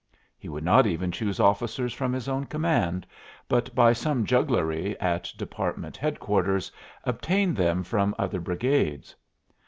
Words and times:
He 0.35 0.49
would 0.49 0.63
not 0.63 0.87
even 0.87 1.11
choose 1.11 1.39
officers 1.39 1.93
from 1.93 2.11
his 2.11 2.27
own 2.27 2.45
command, 2.47 3.05
but 3.47 3.75
by 3.75 3.93
some 3.93 4.25
jugglery 4.25 4.99
at 4.99 5.31
department 5.37 5.95
headquarters 5.95 6.71
obtained 7.03 7.55
them 7.55 7.83
from 7.83 8.15
other 8.17 8.39
brigades. 8.39 9.13